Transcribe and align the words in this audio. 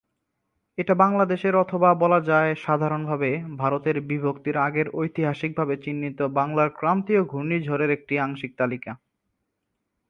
এটা 0.77 0.93
বাংলাদেশ 0.95 1.41
এর 1.45 1.55
অথবা 1.55 1.89
বলাযায় 1.93 2.51
সাধারণভাবে 2.55 3.29
ভারতের 3.57 3.97
বিভক্তির 4.01 4.57
আগের 4.57 4.87
ঐতিহাসিক 4.93 5.51
ভাবে 5.57 5.75
চিহ্নিত 5.77 6.19
বাংলার 6.31 6.69
ক্রান্তীয় 6.69 7.21
ঘূর্ণিঝড়ের 7.23 7.91
একটি 7.91 8.13
আংশিক 8.19 8.51
তালিকা। 8.57 8.91